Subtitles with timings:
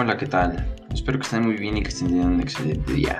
[0.00, 0.64] Hola, ¿qué tal?
[0.94, 3.18] Espero que estén muy bien y que estén teniendo un excelente día.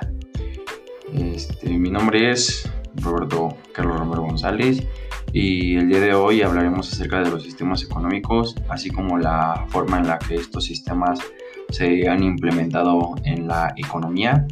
[1.13, 4.87] Este, mi nombre es Roberto Carlos Romero González
[5.33, 9.97] y el día de hoy hablaremos acerca de los sistemas económicos, así como la forma
[9.97, 11.19] en la que estos sistemas
[11.67, 14.47] se han implementado en la economía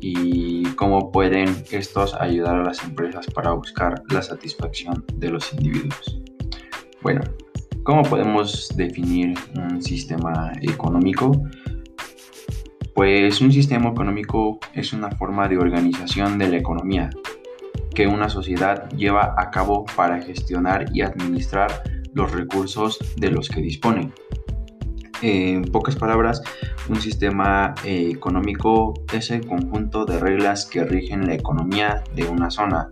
[0.00, 6.20] y cómo pueden estos ayudar a las empresas para buscar la satisfacción de los individuos.
[7.00, 7.22] Bueno,
[7.84, 11.32] ¿cómo podemos definir un sistema económico?
[13.00, 17.08] Pues un sistema económico es una forma de organización de la economía
[17.94, 21.82] que una sociedad lleva a cabo para gestionar y administrar
[22.12, 24.12] los recursos de los que dispone.
[25.22, 26.42] En pocas palabras,
[26.90, 32.50] un sistema eh, económico es el conjunto de reglas que rigen la economía de una
[32.50, 32.90] zona.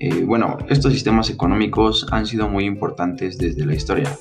[0.00, 4.14] Eh, bueno, estos sistemas económicos han sido muy importantes desde la historia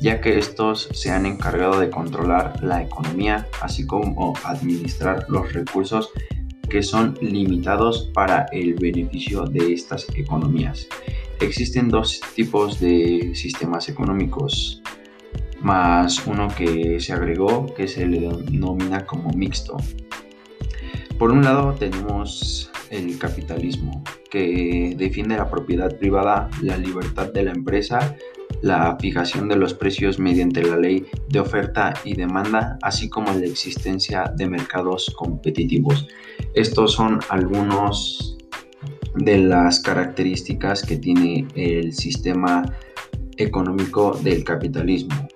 [0.00, 6.10] ya que estos se han encargado de controlar la economía, así como administrar los recursos
[6.68, 10.88] que son limitados para el beneficio de estas economías.
[11.40, 14.80] Existen dos tipos de sistemas económicos,
[15.60, 19.76] más uno que se agregó que se le denomina como mixto.
[21.18, 27.52] Por un lado tenemos el capitalismo, que defiende la propiedad privada, la libertad de la
[27.52, 28.16] empresa
[28.62, 33.46] la fijación de los precios mediante la ley de oferta y demanda, así como la
[33.46, 36.06] existencia de mercados competitivos.
[36.54, 38.36] Estos son algunos
[39.16, 42.62] de las características que tiene el sistema
[43.36, 45.28] económico del capitalismo.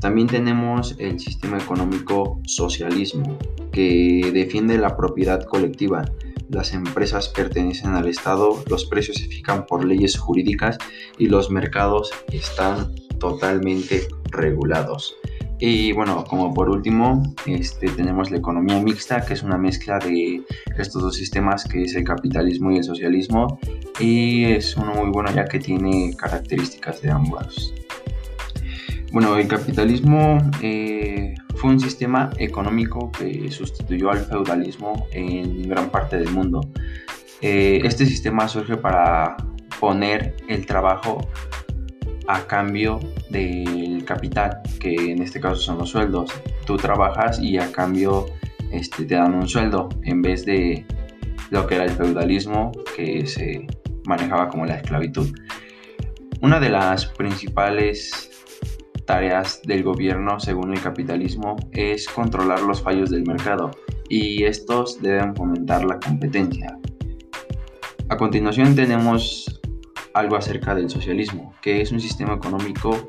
[0.00, 3.38] También tenemos el sistema económico socialismo,
[3.72, 6.04] que defiende la propiedad colectiva,
[6.48, 10.78] las empresas pertenecen al Estado, los precios se fijan por leyes jurídicas
[11.18, 15.16] y los mercados están totalmente regulados.
[15.58, 20.42] Y bueno, como por último, este, tenemos la economía mixta, que es una mezcla de
[20.76, 23.58] estos dos sistemas, que es el capitalismo y el socialismo,
[23.98, 27.72] y es uno muy bueno ya que tiene características de ambos.
[29.16, 36.18] Bueno, el capitalismo eh, fue un sistema económico que sustituyó al feudalismo en gran parte
[36.18, 36.60] del mundo.
[37.40, 39.38] Eh, este sistema surge para
[39.80, 41.26] poner el trabajo
[42.28, 43.00] a cambio
[43.30, 46.30] del capital, que en este caso son los sueldos.
[46.66, 48.26] Tú trabajas y a cambio
[48.70, 50.84] este, te dan un sueldo en vez de
[51.48, 53.66] lo que era el feudalismo que se
[54.04, 55.34] manejaba como la esclavitud.
[56.42, 58.35] Una de las principales
[59.06, 63.70] tareas del gobierno según el capitalismo es controlar los fallos del mercado
[64.08, 66.76] y estos deben fomentar la competencia.
[68.08, 69.60] A continuación tenemos
[70.12, 73.06] algo acerca del socialismo, que es un sistema económico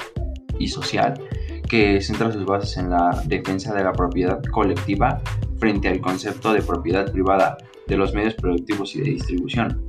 [0.59, 1.13] y social
[1.67, 5.21] que centra sus bases en la defensa de la propiedad colectiva
[5.57, 7.57] frente al concepto de propiedad privada
[7.87, 9.85] de los medios productivos y de distribución.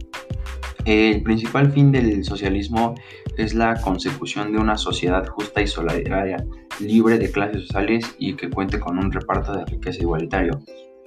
[0.85, 2.95] El principal fin del socialismo
[3.39, 6.45] es la consecución de una sociedad justa y solidaria,
[6.81, 10.61] libre de clases sociales y que cuente con un reparto de riqueza igualitario.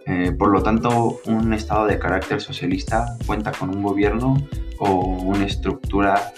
[0.07, 4.35] Eh, por lo tanto, un Estado de carácter socialista cuenta con un gobierno
[4.79, 6.33] o una estructura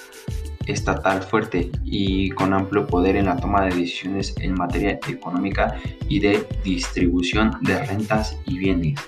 [0.65, 5.75] estatal fuerte y con amplio poder en la toma de decisiones en materia económica
[6.07, 8.99] y de distribución de rentas y bienes.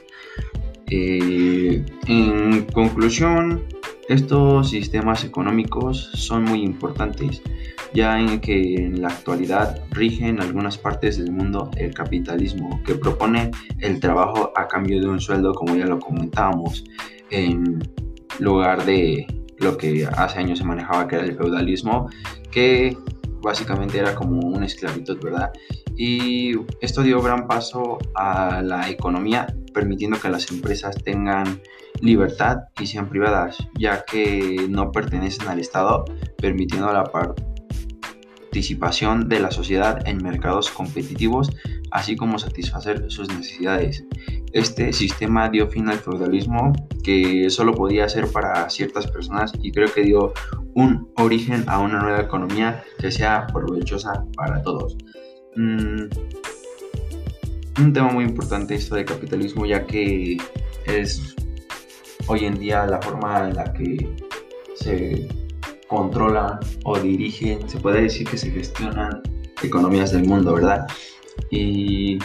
[0.88, 3.64] Eh, en conclusión,
[4.08, 7.42] estos sistemas económicos son muy importantes,
[7.94, 13.52] ya en que en la actualidad rigen algunas partes del mundo el capitalismo, que propone
[13.80, 16.84] el trabajo a cambio de un sueldo, como ya lo comentábamos,
[17.32, 17.80] en
[18.40, 19.26] lugar de
[19.60, 22.10] lo que hace años se manejaba, que era el feudalismo,
[22.52, 22.98] que
[23.42, 25.52] básicamente era como una esclavitud, ¿verdad?
[25.96, 26.52] Y
[26.82, 31.62] esto dio gran paso a la economía, permitiendo que las empresas tengan
[32.02, 36.06] libertad y sean privadas, ya que no pertenecen al Estado,
[36.38, 41.52] permitiendo la participación de la sociedad en mercados competitivos,
[41.92, 44.06] así como satisfacer sus necesidades.
[44.54, 46.72] Este sistema dio fin al feudalismo,
[47.04, 50.32] que solo podía ser para ciertas personas, y creo que dio
[50.74, 54.96] un origen a una nueva economía que sea provechosa para todos.
[55.58, 56.06] Mm,
[57.80, 60.38] un tema muy importante esto del capitalismo, ya que
[60.86, 61.36] es
[62.28, 64.16] hoy en día la forma en la que
[64.76, 65.28] se
[65.88, 69.22] controlan o dirigen, se puede decir que se gestionan
[69.62, 70.88] economías del mundo, ¿verdad?
[71.50, 72.18] Y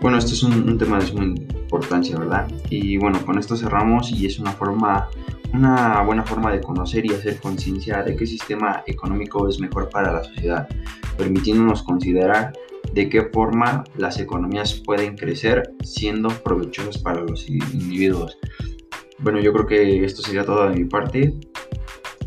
[0.00, 2.48] bueno, esto es un, tema de suma importancia, ¿verdad?
[2.68, 5.08] Y bueno, con esto cerramos y es una forma,
[5.52, 10.12] una buena forma de conocer y hacer conciencia de qué sistema económico es mejor para
[10.12, 10.68] la sociedad,
[11.16, 12.52] permitiéndonos considerar
[12.94, 18.38] de qué forma las economías pueden crecer siendo provechosas para los individuos.
[19.18, 21.34] Bueno, yo creo que esto sería todo de mi parte.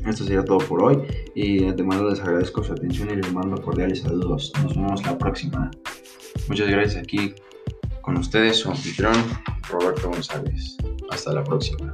[0.06, 1.04] Esto sería todo por hoy
[1.36, 4.52] y de les agradezco su atención y les mando cordiales saludos.
[4.64, 5.72] Nos vemos la próxima.
[6.48, 7.34] Muchas gracias aquí
[8.02, 9.16] con ustedes, su anfitrión
[9.70, 10.78] Roberto González.
[11.10, 11.92] Hasta la próxima.